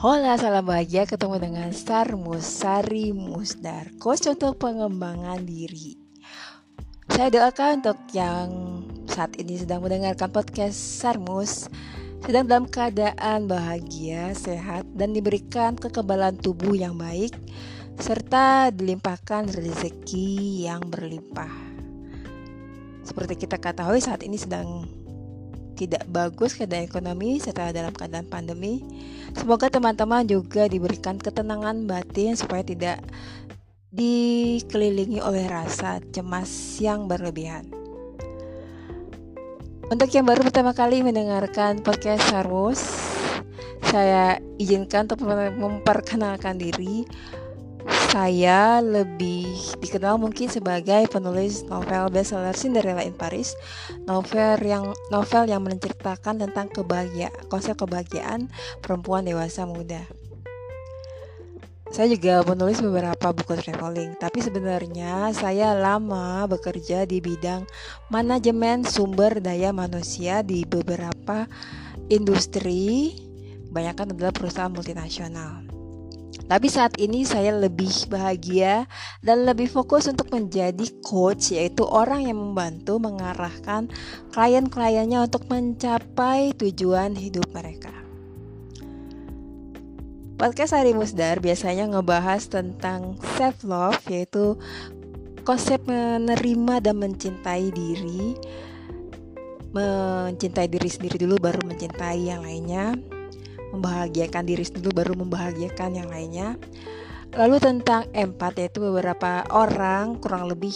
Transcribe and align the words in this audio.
Hola, 0.00 0.32
salam 0.40 0.64
bahagia 0.64 1.04
ketemu 1.04 1.36
dengan 1.36 1.68
Sarmus 1.76 2.40
Sari 2.40 3.12
Musdar, 3.12 3.92
coach 4.00 4.32
untuk 4.32 4.56
pengembangan 4.56 5.44
diri. 5.44 5.92
Saya 7.12 7.28
doakan 7.28 7.84
untuk 7.84 8.00
yang 8.16 8.48
saat 9.04 9.36
ini 9.36 9.60
sedang 9.60 9.84
mendengarkan 9.84 10.32
podcast 10.32 10.72
Sarmus 10.72 11.68
sedang 12.24 12.48
dalam 12.48 12.64
keadaan 12.64 13.44
bahagia, 13.44 14.32
sehat, 14.32 14.88
dan 14.96 15.12
diberikan 15.12 15.76
kekebalan 15.76 16.32
tubuh 16.40 16.72
yang 16.72 16.96
baik 16.96 17.36
serta 18.00 18.72
dilimpahkan 18.72 19.52
rezeki 19.52 20.64
yang 20.64 20.80
berlimpah. 20.80 21.52
Seperti 23.04 23.36
kita 23.36 23.60
ketahui 23.60 24.00
saat 24.00 24.24
ini 24.24 24.40
sedang 24.40 24.99
tidak 25.80 26.04
bagus 26.12 26.52
keadaan 26.52 26.84
ekonomi 26.84 27.40
serta 27.40 27.72
dalam 27.72 27.96
keadaan 27.96 28.28
pandemi. 28.28 28.84
Semoga 29.32 29.72
teman-teman 29.72 30.28
juga 30.28 30.68
diberikan 30.68 31.16
ketenangan 31.16 31.88
batin 31.88 32.36
supaya 32.36 32.60
tidak 32.60 33.00
dikelilingi 33.88 35.24
oleh 35.24 35.48
rasa 35.48 36.04
cemas 36.12 36.76
yang 36.84 37.08
berlebihan. 37.08 37.64
Untuk 39.90 40.12
yang 40.12 40.28
baru 40.28 40.46
pertama 40.46 40.76
kali 40.76 41.02
mendengarkan 41.02 41.82
podcast 41.82 42.22
Sarmus, 42.30 42.78
saya 43.90 44.38
izinkan 44.60 45.10
untuk 45.10 45.26
memperkenalkan 45.58 46.60
diri 46.60 47.02
saya 48.10 48.82
lebih 48.82 49.46
dikenal 49.78 50.18
mungkin 50.18 50.50
sebagai 50.50 51.06
penulis 51.06 51.62
novel 51.70 52.10
bestseller 52.10 52.58
Cinderella 52.58 53.06
in 53.06 53.14
Paris, 53.14 53.54
novel 54.02 54.58
yang 54.66 54.90
novel 55.14 55.46
yang 55.46 55.62
menceritakan 55.62 56.42
tentang 56.42 56.66
kebahagiaan, 56.74 57.30
konsep 57.46 57.78
kebahagiaan 57.78 58.50
perempuan 58.82 59.22
dewasa 59.22 59.62
muda. 59.62 60.02
Saya 61.94 62.10
juga 62.10 62.42
menulis 62.42 62.82
beberapa 62.82 63.30
buku 63.30 63.54
traveling, 63.62 64.18
tapi 64.18 64.42
sebenarnya 64.42 65.30
saya 65.30 65.78
lama 65.78 66.50
bekerja 66.50 67.06
di 67.06 67.22
bidang 67.22 67.62
manajemen 68.10 68.82
sumber 68.82 69.38
daya 69.38 69.70
manusia 69.70 70.42
di 70.42 70.66
beberapa 70.66 71.46
industri, 72.10 73.14
kebanyakan 73.70 74.18
adalah 74.18 74.34
perusahaan 74.34 74.74
multinasional. 74.74 75.69
Tapi 76.50 76.66
saat 76.66 76.98
ini 76.98 77.22
saya 77.22 77.54
lebih 77.54 78.10
bahagia 78.10 78.90
dan 79.22 79.46
lebih 79.46 79.70
fokus 79.70 80.10
untuk 80.10 80.34
menjadi 80.34 80.82
coach 80.98 81.54
yaitu 81.54 81.86
orang 81.86 82.26
yang 82.26 82.42
membantu 82.42 82.98
mengarahkan 82.98 83.86
klien-kliennya 84.34 85.30
untuk 85.30 85.46
mencapai 85.46 86.50
tujuan 86.58 87.14
hidup 87.14 87.46
mereka. 87.54 87.94
Podcast 90.42 90.74
Hari 90.74 90.90
Musdar 90.90 91.38
biasanya 91.38 91.86
ngebahas 91.86 92.50
tentang 92.50 93.14
self 93.38 93.62
love 93.62 94.02
yaitu 94.10 94.58
konsep 95.46 95.78
menerima 95.86 96.82
dan 96.82 96.98
mencintai 96.98 97.70
diri 97.70 98.34
mencintai 99.70 100.66
diri 100.66 100.90
sendiri 100.90 101.14
dulu 101.14 101.38
baru 101.38 101.62
mencintai 101.62 102.26
yang 102.26 102.42
lainnya 102.42 102.98
membahagiakan 103.74 104.42
diri 104.46 104.64
sendiri 104.66 104.90
baru 104.94 105.14
membahagiakan 105.18 105.90
yang 105.96 106.08
lainnya. 106.10 106.58
Lalu 107.30 107.62
tentang 107.62 108.10
empat 108.10 108.58
yaitu 108.58 108.82
beberapa 108.82 109.46
orang 109.54 110.18
kurang 110.18 110.50
lebih 110.50 110.74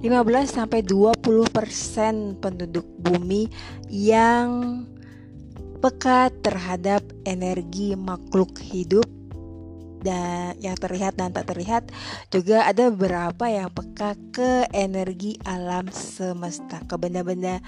15 0.00 0.08
sampai 0.48 0.80
20% 0.80 2.40
penduduk 2.40 2.88
bumi 2.96 3.52
yang 3.92 4.82
peka 5.84 6.32
terhadap 6.40 7.04
energi 7.28 7.92
makhluk 7.92 8.56
hidup 8.56 9.04
dan 10.02 10.58
yang 10.58 10.74
terlihat 10.78 11.14
dan 11.14 11.30
tak 11.30 11.50
terlihat 11.50 11.92
juga 12.32 12.66
ada 12.66 12.90
beberapa 12.90 13.46
yang 13.46 13.70
peka 13.70 14.18
ke 14.34 14.66
energi 14.74 15.38
alam 15.46 15.90
semesta 15.92 16.82
ke 16.86 16.94
benda-benda 16.98 17.62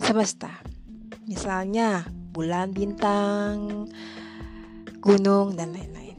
semesta 0.00 0.52
misalnya 1.28 2.08
bulan, 2.32 2.72
bintang, 2.72 3.86
gunung, 5.04 5.52
dan 5.54 5.76
lain-lain. 5.76 6.18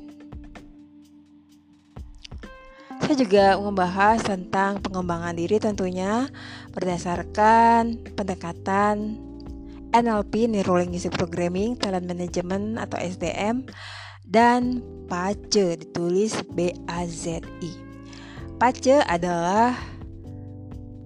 Saya 3.04 3.20
juga 3.20 3.46
membahas 3.60 4.24
tentang 4.24 4.80
pengembangan 4.80 5.36
diri 5.36 5.60
tentunya 5.60 6.32
berdasarkan 6.72 8.00
pendekatan 8.16 9.20
NLP, 9.94 10.50
Neuro 10.50 10.80
Linguistic 10.80 11.14
Programming, 11.14 11.76
Talent 11.76 12.08
Management 12.08 12.80
atau 12.80 12.98
SDM, 12.98 13.68
dan 14.26 14.82
PACE 15.12 15.78
ditulis 15.84 16.42
B-A-Z-I. 16.56 17.72
PACE 18.58 19.04
adalah 19.06 19.76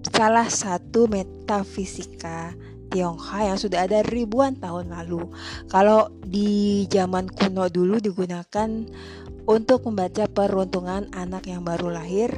salah 0.08 0.48
satu 0.48 1.04
metafisika 1.10 2.56
Tionghoa 2.88 3.52
yang 3.52 3.58
sudah 3.60 3.84
ada 3.84 4.00
ribuan 4.04 4.56
tahun 4.56 4.92
lalu. 4.92 5.28
Kalau 5.68 6.08
di 6.24 6.84
zaman 6.88 7.28
kuno 7.28 7.68
dulu 7.68 8.00
digunakan 8.00 8.68
untuk 9.48 9.88
membaca 9.88 10.28
peruntungan 10.28 11.08
anak 11.16 11.48
yang 11.48 11.64
baru 11.64 11.88
lahir. 11.88 12.28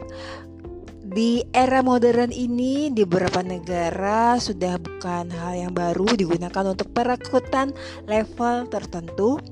Di 1.11 1.43
era 1.51 1.83
modern 1.83 2.31
ini 2.31 2.87
di 2.95 3.03
beberapa 3.03 3.43
negara 3.43 4.39
sudah 4.39 4.79
bukan 4.79 5.27
hal 5.35 5.55
yang 5.59 5.75
baru 5.75 6.07
digunakan 6.15 6.71
untuk 6.71 6.95
perekrutan 6.95 7.75
level 8.07 8.71
tertentu 8.71 9.43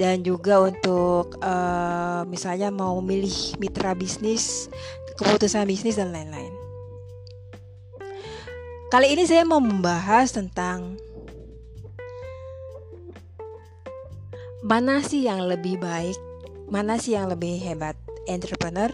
dan 0.00 0.24
juga 0.24 0.64
untuk 0.64 1.36
uh, 1.44 2.24
misalnya 2.24 2.72
mau 2.72 2.96
memilih 3.04 3.58
mitra 3.60 3.92
bisnis, 3.92 4.72
keputusan 5.20 5.68
bisnis 5.68 6.00
dan 6.00 6.08
lain-lain. 6.08 6.57
Kali 8.88 9.12
ini 9.12 9.28
saya 9.28 9.44
mau 9.44 9.60
membahas 9.60 10.32
tentang 10.32 10.96
mana 14.64 15.04
sih 15.04 15.28
yang 15.28 15.44
lebih 15.44 15.76
baik, 15.76 16.16
mana 16.72 16.96
sih 16.96 17.12
yang 17.12 17.28
lebih 17.28 17.60
hebat, 17.60 18.00
entrepreneur, 18.24 18.88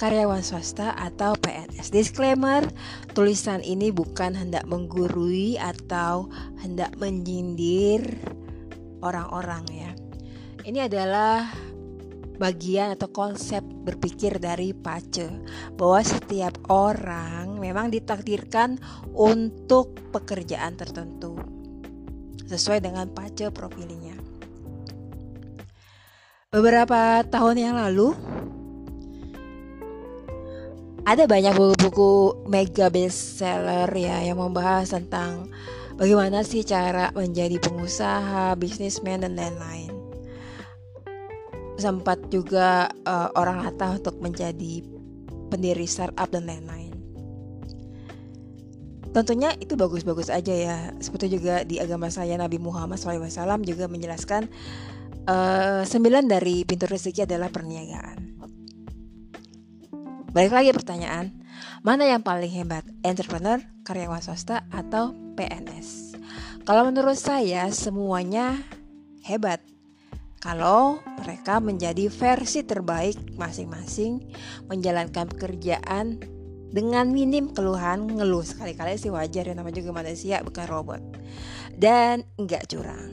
karyawan 0.00 0.40
swasta 0.40 0.96
atau 0.96 1.36
PNS. 1.36 1.92
Disclaimer, 1.92 2.64
tulisan 3.12 3.60
ini 3.60 3.92
bukan 3.92 4.32
hendak 4.32 4.64
menggurui 4.64 5.60
atau 5.60 6.32
hendak 6.64 6.96
menyindir 6.96 8.00
orang-orang 9.04 9.68
ya. 9.68 9.92
Ini 10.64 10.88
adalah 10.88 11.52
bagian 12.36 12.98
atau 12.98 13.08
konsep 13.10 13.62
berpikir 13.62 14.42
dari 14.42 14.74
Pace 14.74 15.30
bahwa 15.78 16.00
setiap 16.02 16.58
orang 16.70 17.58
memang 17.62 17.94
ditakdirkan 17.94 18.78
untuk 19.14 19.94
pekerjaan 20.10 20.74
tertentu 20.74 21.38
sesuai 22.50 22.82
dengan 22.82 23.06
Pace 23.10 23.48
profilnya. 23.54 24.18
Beberapa 26.54 27.26
tahun 27.26 27.56
yang 27.58 27.74
lalu 27.74 28.14
ada 31.04 31.28
banyak 31.28 31.52
buku-buku 31.52 32.46
mega 32.48 32.88
bestseller 32.88 33.90
ya 33.92 34.24
yang 34.24 34.40
membahas 34.40 34.94
tentang 34.94 35.50
bagaimana 35.98 36.46
sih 36.46 36.64
cara 36.64 37.10
menjadi 37.12 37.60
pengusaha, 37.60 38.54
bisnismen 38.56 39.20
dan 39.26 39.36
lain-lain 39.36 39.93
sempat 41.76 42.18
juga 42.30 42.88
uh, 43.06 43.30
orang 43.34 43.66
Hatta 43.66 43.98
untuk 43.98 44.18
menjadi 44.22 44.82
pendiri 45.50 45.86
startup 45.86 46.30
dan 46.30 46.46
lain-lain. 46.46 46.94
Tentunya 49.14 49.54
itu 49.62 49.78
bagus-bagus 49.78 50.26
aja 50.26 50.50
ya. 50.50 50.78
Seperti 50.98 51.38
juga 51.38 51.62
di 51.62 51.78
agama 51.78 52.10
saya 52.10 52.34
Nabi 52.34 52.58
Muhammad 52.58 52.98
SAW 52.98 53.62
juga 53.62 53.86
menjelaskan 53.86 54.50
uh, 55.30 55.86
sembilan 55.86 56.26
dari 56.26 56.66
pintu 56.66 56.90
rezeki 56.90 57.22
adalah 57.22 57.46
perniagaan. 57.46 58.18
Balik 60.34 60.50
lagi 60.50 60.70
pertanyaan, 60.74 61.30
mana 61.86 62.10
yang 62.10 62.26
paling 62.26 62.50
hebat? 62.50 62.82
Entrepreneur, 63.06 63.62
karyawan 63.86 64.18
swasta, 64.18 64.66
atau 64.74 65.14
PNS? 65.38 66.18
Kalau 66.66 66.90
menurut 66.90 67.14
saya 67.14 67.70
semuanya 67.70 68.58
hebat 69.22 69.62
kalau 70.44 71.00
mereka 71.24 71.56
menjadi 71.56 72.12
versi 72.12 72.68
terbaik 72.68 73.16
masing-masing 73.40 74.20
menjalankan 74.68 75.24
pekerjaan 75.32 76.20
dengan 76.68 77.08
minim 77.08 77.48
keluhan 77.48 78.04
ngeluh 78.04 78.44
sekali-kali 78.44 79.00
sih 79.00 79.08
wajar 79.08 79.48
ya 79.48 79.56
nama 79.56 79.72
juga 79.72 79.96
manusia 79.96 80.44
bukan 80.44 80.68
robot. 80.68 81.00
Dan 81.72 82.28
enggak 82.36 82.68
curang. 82.68 83.08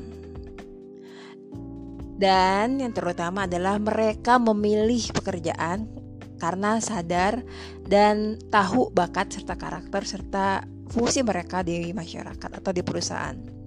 Dan 2.19 2.83
yang 2.83 2.91
terutama 2.91 3.47
adalah 3.47 3.79
mereka 3.79 4.35
memilih 4.35 5.15
pekerjaan 5.15 5.87
karena 6.35 6.83
sadar 6.83 7.47
dan 7.87 8.43
tahu 8.51 8.91
bakat 8.91 9.31
serta 9.31 9.55
karakter 9.55 10.03
serta 10.03 10.67
fungsi 10.91 11.23
mereka 11.23 11.63
di 11.63 11.95
masyarakat 11.95 12.59
atau 12.59 12.71
di 12.75 12.83
perusahaan 12.83 13.60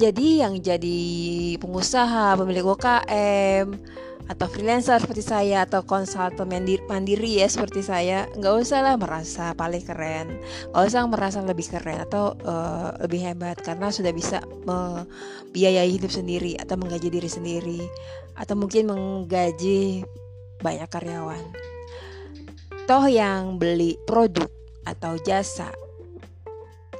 Jadi 0.00 0.40
yang 0.40 0.56
jadi 0.56 1.00
pengusaha, 1.60 2.32
pemilik 2.40 2.64
UKM, 2.64 3.68
atau 4.32 4.46
freelancer 4.48 4.96
seperti 4.96 5.20
saya 5.20 5.68
atau 5.68 5.84
konsultan 5.84 6.48
mandiri, 6.48 6.80
mandiri 6.88 7.44
ya 7.44 7.50
seperti 7.50 7.84
saya 7.84 8.24
nggak 8.32 8.54
usah 8.64 8.80
lah 8.80 8.96
merasa 8.96 9.52
paling 9.52 9.84
keren. 9.84 10.40
Nggak 10.72 10.84
usah 10.88 11.04
merasa 11.04 11.44
lebih 11.44 11.68
keren 11.68 12.00
atau 12.08 12.32
uh, 12.48 12.96
lebih 13.04 13.28
hebat 13.28 13.60
karena 13.60 13.92
sudah 13.92 14.14
bisa 14.16 14.40
membiayai 14.64 15.92
hidup 15.92 16.08
sendiri 16.08 16.56
atau 16.56 16.80
menggaji 16.80 17.12
diri 17.12 17.28
sendiri 17.28 17.80
atau 18.40 18.56
mungkin 18.56 18.88
menggaji 18.88 20.08
banyak 20.64 20.88
karyawan. 20.88 21.44
Toh 22.88 23.04
yang 23.04 23.60
beli 23.60 24.00
produk 24.08 24.48
atau 24.88 25.20
jasa 25.20 25.68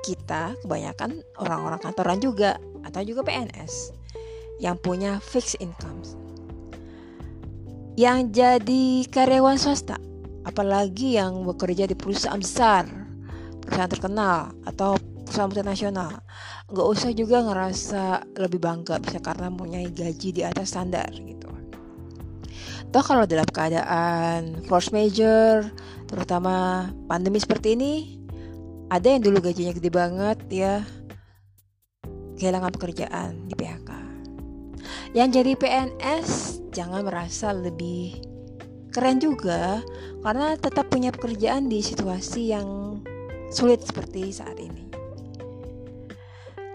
kita 0.05 0.53
kebanyakan 0.61 1.25
orang-orang 1.41 1.81
kantoran 1.81 2.20
juga 2.20 2.61
atau 2.87 3.00
juga 3.05 3.27
PNS 3.27 3.93
yang 4.61 4.77
punya 4.77 5.21
fixed 5.21 5.56
income 5.61 6.03
yang 8.00 8.32
jadi 8.32 9.05
karyawan 9.12 9.61
swasta, 9.61 10.00
apalagi 10.49 11.21
yang 11.21 11.44
bekerja 11.44 11.85
di 11.85 11.93
perusahaan 11.93 12.41
besar, 12.41 12.88
perusahaan 13.61 13.93
terkenal 13.93 14.56
atau 14.65 14.97
perusahaan 15.27 15.53
multinasional, 15.53 16.12
nggak 16.73 16.87
usah 16.87 17.11
juga 17.12 17.44
ngerasa 17.44 18.25
lebih 18.41 18.56
bangga 18.62 19.03
bisa 19.05 19.21
karena 19.21 19.53
mempunyai 19.53 19.93
gaji 19.93 20.32
di 20.32 20.43
atas 20.47 20.73
standar 20.73 21.12
gitu. 21.12 21.50
Toh 22.88 23.05
kalau 23.05 23.29
dalam 23.29 23.47
keadaan 23.53 24.65
force 24.65 24.97
major, 24.97 25.69
terutama 26.09 26.88
pandemi 27.05 27.37
seperti 27.37 27.77
ini, 27.77 27.94
ada 28.88 29.12
yang 29.12 29.23
dulu 29.23 29.44
gajinya 29.44 29.77
gede 29.77 29.91
banget 29.93 30.38
ya 30.50 30.82
kehilangan 32.41 32.73
pekerjaan 32.73 33.45
di 33.45 33.53
PHK. 33.53 33.91
Yang 35.13 35.29
jadi 35.37 35.53
PNS 35.61 36.29
jangan 36.73 37.05
merasa 37.05 37.53
lebih 37.53 38.17
keren 38.91 39.21
juga 39.21 39.85
karena 40.25 40.57
tetap 40.57 40.89
punya 40.89 41.13
pekerjaan 41.13 41.69
di 41.69 41.85
situasi 41.85 42.51
yang 42.51 42.99
sulit 43.53 43.85
seperti 43.85 44.33
saat 44.33 44.57
ini. 44.57 44.89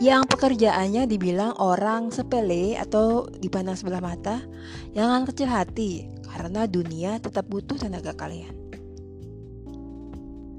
Yang 0.03 0.27
pekerjaannya 0.35 1.07
dibilang 1.07 1.55
orang 1.55 2.11
sepele 2.11 2.75
atau 2.75 3.31
dipandang 3.31 3.79
sebelah 3.79 4.03
mata, 4.03 4.43
jangan 4.91 5.23
kecil 5.23 5.47
hati 5.47 6.11
karena 6.27 6.67
dunia 6.67 7.15
tetap 7.23 7.47
butuh 7.47 7.79
tenaga 7.79 8.11
kalian. 8.11 8.51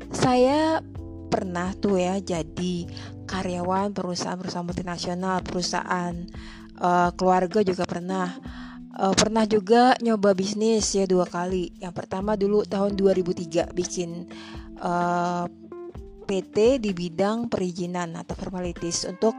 Saya 0.08 0.80
pernah 1.26 1.74
tuh 1.76 1.98
ya 2.00 2.18
jadi 2.22 2.74
karyawan 3.26 3.92
perusahaan-perusahaan 3.92 4.66
multinasional, 4.66 5.42
perusahaan 5.42 6.14
uh, 6.78 7.10
keluarga 7.18 7.60
juga 7.66 7.84
pernah 7.84 8.30
uh, 8.96 9.14
pernah 9.14 9.44
juga 9.44 9.94
nyoba 10.00 10.32
bisnis 10.32 10.94
ya 10.96 11.04
dua 11.04 11.28
kali. 11.28 11.76
Yang 11.78 11.94
pertama 11.94 12.34
dulu 12.34 12.64
tahun 12.64 12.96
2003 12.96 13.72
bikin 13.76 14.30
uh, 14.80 15.44
eh, 15.44 15.46
PT 16.26 16.82
di 16.82 16.90
bidang 16.90 17.46
perizinan 17.46 18.18
atau 18.18 18.34
formalities 18.34 19.06
untuk 19.06 19.32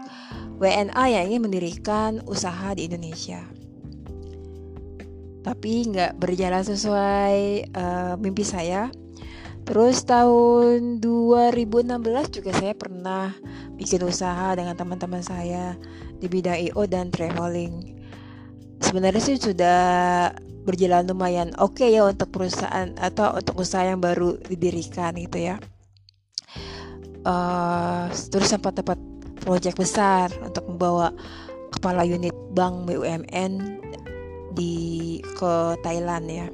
WNA 0.56 1.04
yang 1.12 1.24
ingin 1.28 1.44
mendirikan 1.44 2.12
usaha 2.24 2.72
di 2.72 2.88
Indonesia. 2.88 3.44
Tapi 5.44 5.72
nggak 5.92 6.20
berjalan 6.20 6.64
sesuai 6.64 7.36
uh, 7.76 8.14
mimpi 8.20 8.44
saya. 8.44 8.88
Terus 9.68 10.08
tahun 10.08 11.04
2016 11.04 12.40
juga 12.40 12.52
saya 12.56 12.72
pernah 12.72 13.36
bikin 13.76 14.00
usaha 14.08 14.56
dengan 14.56 14.80
teman-teman 14.80 15.20
saya 15.20 15.76
di 16.18 16.32
bidang 16.32 16.72
IO 16.72 16.88
dan 16.88 17.12
traveling 17.12 17.98
sebenarnya 18.82 19.22
sih 19.22 19.38
sudah 19.38 19.80
berjalan 20.68 21.08
lumayan 21.08 21.50
oke 21.58 21.80
okay 21.80 21.96
ya 21.96 22.04
untuk 22.06 22.30
perusahaan 22.30 22.92
atau 23.00 23.40
untuk 23.40 23.64
usaha 23.64 23.88
yang 23.88 24.04
baru 24.04 24.36
didirikan 24.46 25.16
gitu 25.16 25.54
ya. 25.54 25.56
Uh, 27.28 28.08
terus 28.32 28.52
sempat 28.52 28.80
dapat 28.80 28.96
proyek 29.44 29.76
besar 29.76 30.32
untuk 30.44 30.64
membawa 30.68 31.12
kepala 31.76 32.08
unit 32.08 32.36
bank 32.56 32.88
BUMN 32.88 33.52
di 34.56 34.76
ke 35.24 35.54
Thailand 35.84 36.26
ya. 36.28 36.48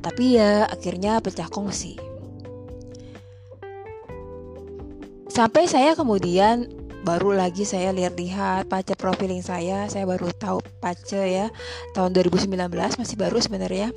Tapi 0.00 0.40
ya 0.40 0.64
akhirnya 0.68 1.20
pecah 1.20 1.48
kongsi. 1.48 2.09
Sampai 5.30 5.70
saya 5.70 5.94
kemudian 5.94 6.66
baru 7.06 7.32
lagi 7.32 7.62
saya 7.62 7.94
lihat-lihat 7.94 8.66
pace 8.66 8.98
profiling 8.98 9.40
saya 9.40 9.86
saya 9.86 10.04
baru 10.04 10.34
tahu 10.34 10.58
pace 10.82 11.16
ya 11.16 11.48
tahun 11.94 12.12
2019 12.12 12.50
masih 12.98 13.16
baru 13.16 13.38
sebenarnya. 13.38 13.94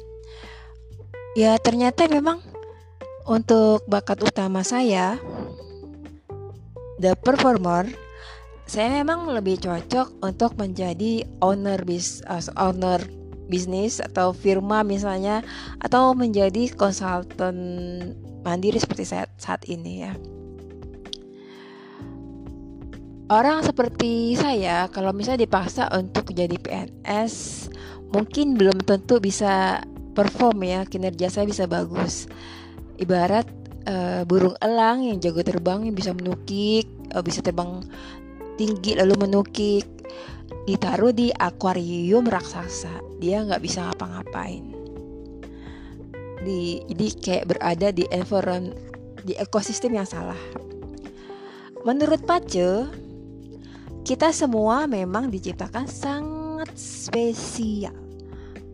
Ya 1.34 1.58
ternyata 1.58 2.06
memang 2.06 2.38
untuk 3.26 3.82
bakat 3.90 4.22
utama 4.22 4.62
saya 4.62 5.18
the 7.02 7.18
performer 7.18 7.90
saya 8.70 9.04
memang 9.04 9.26
lebih 9.28 9.58
cocok 9.58 10.22
untuk 10.22 10.54
menjadi 10.56 11.26
owner 11.42 11.82
bis 11.82 12.22
uh, 12.30 12.46
owner 12.62 13.02
bisnis 13.50 14.00
atau 14.00 14.32
firma 14.32 14.86
misalnya 14.86 15.42
atau 15.82 16.16
menjadi 16.16 16.72
konsultan 16.78 17.58
mandiri 18.46 18.80
seperti 18.80 19.04
saya 19.04 19.26
saat 19.36 19.68
ini 19.68 20.08
ya 20.08 20.14
Orang 23.32 23.64
seperti 23.64 24.36
saya, 24.36 24.92
kalau 24.92 25.16
misalnya 25.16 25.48
dipaksa 25.48 25.88
untuk 25.96 26.36
jadi 26.36 26.60
PNS, 26.60 27.68
mungkin 28.12 28.60
belum 28.60 28.84
tentu 28.84 29.24
bisa 29.24 29.80
perform 30.12 30.68
ya, 30.68 30.84
kinerja 30.84 31.32
saya 31.32 31.48
bisa 31.48 31.64
bagus. 31.64 32.28
Ibarat 33.00 33.48
uh, 33.88 34.28
burung 34.28 34.60
elang 34.60 35.08
yang 35.08 35.24
jago 35.24 35.40
terbang 35.40 35.88
yang 35.88 35.96
bisa 35.96 36.12
menukik, 36.12 36.84
uh, 37.16 37.24
bisa 37.24 37.40
terbang 37.40 37.80
tinggi 38.60 39.00
lalu 39.00 39.16
menukik, 39.16 39.88
ditaruh 40.68 41.16
di 41.16 41.32
akuarium 41.32 42.28
raksasa, 42.28 42.92
dia 43.24 43.40
nggak 43.40 43.64
bisa 43.64 43.88
ngapa-ngapain. 43.88 44.68
Di, 46.44 46.84
jadi 46.92 47.08
kayak 47.24 47.46
berada 47.56 47.88
di 47.96 48.04
environment 48.12 48.76
di 49.24 49.32
ekosistem 49.40 49.96
yang 49.96 50.04
salah. 50.04 50.40
Menurut 51.88 52.24
Pace, 52.24 53.03
kita 54.04 54.36
semua 54.36 54.84
memang 54.84 55.32
diciptakan 55.32 55.88
sangat 55.88 56.76
spesial 56.76 57.96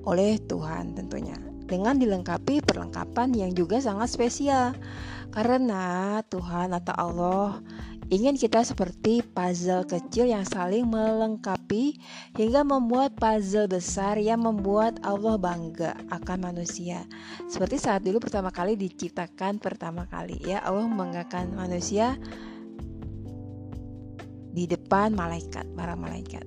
oleh 0.01 0.41
Tuhan 0.41 0.97
tentunya 0.97 1.37
dengan 1.69 2.01
dilengkapi 2.01 2.65
perlengkapan 2.65 3.37
yang 3.37 3.53
juga 3.53 3.77
sangat 3.77 4.09
spesial 4.09 4.73
karena 5.29 6.17
Tuhan 6.25 6.73
atau 6.73 6.95
Allah 6.97 7.61
ingin 8.09 8.33
kita 8.41 8.65
seperti 8.65 9.21
puzzle 9.21 9.85
kecil 9.85 10.25
yang 10.25 10.41
saling 10.49 10.89
melengkapi 10.89 12.01
hingga 12.33 12.65
membuat 12.65 13.13
puzzle 13.13 13.69
besar 13.69 14.17
yang 14.17 14.41
membuat 14.41 14.97
Allah 15.05 15.37
bangga 15.37 15.93
akan 16.09 16.41
manusia. 16.41 17.05
Seperti 17.45 17.77
saat 17.77 18.01
dulu 18.01 18.17
pertama 18.17 18.49
kali 18.49 18.73
diciptakan 18.73 19.61
pertama 19.61 20.09
kali 20.09 20.41
ya 20.41 20.57
Allah 20.65 20.89
membanggakan 20.89 21.53
manusia 21.53 22.17
di 24.53 24.65
depan 24.65 25.13
malaikat, 25.13 25.65
para 25.77 25.93
malaikat. 25.93 26.45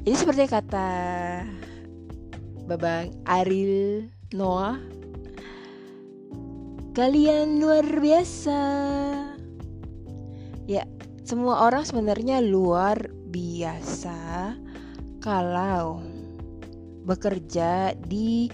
Jadi 0.00 0.16
seperti 0.16 0.44
kata 0.48 0.90
Babang 2.64 3.12
Aril 3.26 4.08
Noah, 4.32 4.78
kalian 6.94 7.58
luar 7.58 7.84
biasa. 7.84 8.60
Ya, 10.70 10.86
semua 11.26 11.66
orang 11.66 11.82
sebenarnya 11.82 12.38
luar 12.38 13.10
biasa 13.30 14.54
kalau 15.18 16.00
bekerja 17.04 17.94
di 18.06 18.48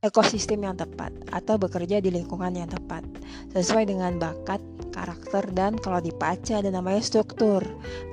ekosistem 0.00 0.64
yang 0.64 0.80
tepat 0.80 1.12
atau 1.28 1.60
bekerja 1.60 2.00
di 2.00 2.08
lingkungan 2.08 2.56
yang 2.56 2.72
tepat 2.72 3.04
sesuai 3.52 3.84
dengan 3.84 4.16
bakat, 4.16 4.60
karakter 4.96 5.44
dan 5.52 5.76
kalau 5.76 6.00
dipaca 6.00 6.56
ada 6.56 6.72
namanya 6.72 7.04
struktur. 7.04 7.60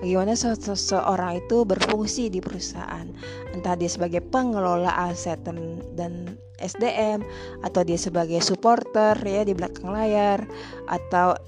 Bagaimana 0.04 0.36
seseorang 0.36 1.40
itu 1.40 1.64
berfungsi 1.64 2.28
di 2.28 2.44
perusahaan, 2.44 3.08
entah 3.56 3.80
dia 3.80 3.88
sebagai 3.88 4.20
pengelola 4.20 4.92
aset 5.08 5.40
dan, 5.48 5.80
dan 5.96 6.36
SDM 6.60 7.24
atau 7.64 7.82
dia 7.88 7.96
sebagai 7.96 8.44
supporter 8.44 9.16
ya 9.24 9.48
di 9.48 9.56
belakang 9.56 9.88
layar 9.88 10.44
atau 10.92 11.40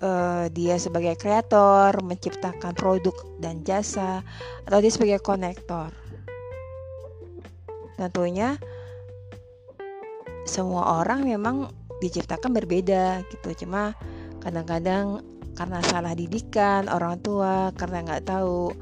uh, 0.00 0.48
dia 0.56 0.80
sebagai 0.80 1.20
kreator 1.20 2.00
menciptakan 2.00 2.72
produk 2.72 3.14
dan 3.44 3.60
jasa 3.60 4.24
atau 4.64 4.78
dia 4.80 4.88
sebagai 4.88 5.20
konektor. 5.20 5.92
Tentunya 8.00 8.56
semua 10.48 11.02
orang 11.02 11.26
memang 11.26 11.70
diciptakan 12.02 12.50
berbeda 12.50 13.22
gitu 13.30 13.66
cuma 13.66 13.94
kadang-kadang 14.42 15.22
karena 15.54 15.78
salah 15.86 16.16
didikan 16.16 16.90
orang 16.90 17.20
tua 17.22 17.70
karena 17.78 18.02
nggak 18.02 18.26
tahu 18.26 18.74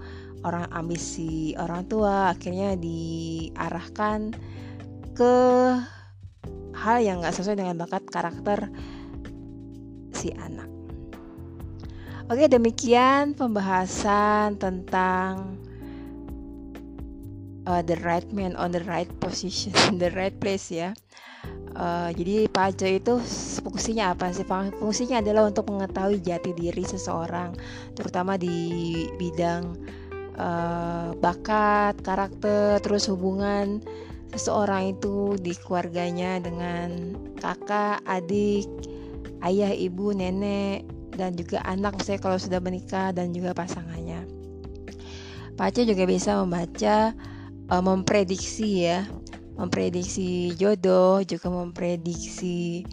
orang 0.47 0.65
ambisi 0.73 1.53
orang 1.61 1.85
tua 1.85 2.33
akhirnya 2.33 2.79
diarahkan 2.81 4.33
ke 5.13 5.37
hal 6.73 6.97
yang 7.05 7.21
nggak 7.21 7.37
sesuai 7.37 7.61
dengan 7.61 7.77
bakat 7.77 8.09
karakter 8.09 8.73
si 10.17 10.33
anak. 10.33 10.69
Oke 12.31 12.47
demikian 12.47 13.35
pembahasan 13.35 14.57
tentang 14.57 15.59
uh, 17.71 17.83
the 17.87 17.95
right 18.03 18.27
man 18.35 18.59
on 18.59 18.75
the 18.75 18.83
right 18.91 19.09
position, 19.23 19.71
the 20.03 20.11
right 20.19 20.35
place 20.43 20.75
ya. 20.75 20.91
Uh, 21.71 22.11
jadi 22.13 22.51
Pak 22.51 22.83
itu 22.83 23.23
fungsinya 23.63 24.13
apa 24.13 24.35
sih? 24.35 24.45
Fungsinya 24.83 25.23
adalah 25.23 25.49
untuk 25.49 25.71
mengetahui 25.71 26.19
jati 26.19 26.51
diri 26.51 26.83
seseorang, 26.83 27.55
terutama 27.95 28.35
di 28.35 29.07
bidang 29.17 29.79
uh, 30.35 31.15
bakat, 31.23 32.03
karakter, 32.03 32.83
terus 32.83 33.07
hubungan 33.07 33.81
seseorang 34.35 34.99
itu 34.99 35.39
di 35.39 35.55
keluarganya 35.57 36.43
dengan 36.43 37.15
kakak, 37.39 38.03
adik, 38.05 38.67
ayah, 39.47 39.73
ibu, 39.73 40.11
nenek, 40.13 40.85
dan 41.15 41.39
juga 41.39 41.63
anak 41.65 42.03
saya 42.03 42.19
kalau 42.19 42.37
sudah 42.37 42.59
menikah 42.59 43.15
dan 43.15 43.31
juga 43.31 43.55
pasangannya. 43.57 44.27
Pak 45.55 45.77
juga 45.77 46.05
bisa 46.09 46.41
membaca, 46.41 47.13
uh, 47.71 47.83
memprediksi 47.83 48.91
ya 48.91 49.07
memprediksi 49.61 50.57
jodoh, 50.57 51.21
juga 51.21 51.53
memprediksi 51.53 52.89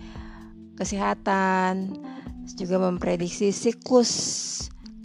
kesehatan, 0.76 1.96
juga 2.60 2.76
memprediksi 2.76 3.56
siklus 3.56 4.12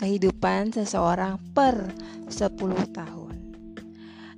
kehidupan 0.03 0.75
seseorang 0.75 1.39
per 1.55 1.95
10 2.27 2.59
tahun. 2.91 3.37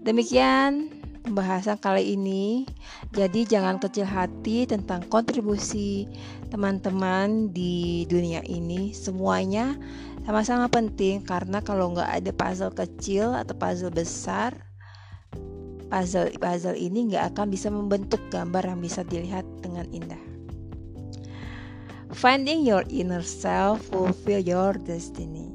Demikian 0.04 0.92
pembahasan 1.24 1.80
kali 1.80 2.12
ini. 2.12 2.68
Jadi 3.16 3.48
jangan 3.48 3.80
kecil 3.80 4.04
hati 4.04 4.68
tentang 4.68 5.00
kontribusi 5.08 6.04
teman-teman 6.52 7.48
di 7.56 8.04
dunia 8.04 8.44
ini. 8.44 8.92
Semuanya 8.92 9.72
sama-sama 10.28 10.68
penting 10.68 11.24
karena 11.24 11.64
kalau 11.64 11.96
nggak 11.96 12.20
ada 12.20 12.30
puzzle 12.36 12.76
kecil 12.76 13.32
atau 13.32 13.56
puzzle 13.56 13.88
besar, 13.88 14.73
puzzle-puzzle 15.88 16.78
ini 16.78 17.12
nggak 17.12 17.34
akan 17.34 17.52
bisa 17.52 17.68
membentuk 17.68 18.20
gambar 18.28 18.64
yang 18.64 18.80
bisa 18.80 19.02
dilihat 19.04 19.44
dengan 19.64 19.84
indah. 19.90 20.20
Finding 22.14 22.62
your 22.62 22.86
inner 22.92 23.26
self 23.26 23.90
fulfill 23.90 24.38
your 24.38 24.78
destiny. 24.78 25.50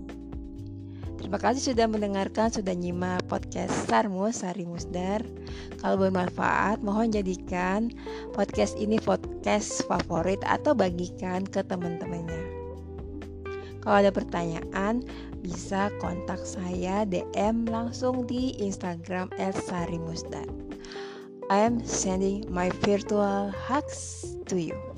Terima 1.19 1.35
kasih 1.35 1.75
sudah 1.75 1.87
mendengarkan, 1.87 2.47
sudah 2.47 2.71
nyimak 2.71 3.21
podcast 3.27 3.71
Sarmus 3.91 4.39
Sari 4.41 4.63
Musdar. 4.63 5.19
Kalau 5.83 5.99
bermanfaat, 5.99 6.79
mohon 6.79 7.11
jadikan 7.11 7.91
podcast 8.31 8.79
ini 8.79 8.97
podcast 9.03 9.83
favorit 9.85 10.39
atau 10.47 10.71
bagikan 10.71 11.43
ke 11.43 11.59
teman-temannya. 11.63 12.39
Kalau 13.83 13.95
ada 13.99 14.11
pertanyaan, 14.11 15.03
bisa 15.39 15.91
kontak 16.03 16.41
saya 16.43 17.07
DM 17.07 17.67
langsung 17.67 18.27
di 18.27 18.55
Instagram 18.59 19.31
@sarimusdan. 19.37 20.47
I 21.49 21.65
am 21.65 21.81
sending 21.81 22.45
my 22.51 22.69
virtual 22.85 23.49
hugs 23.49 24.37
to 24.45 24.59
you. 24.59 24.88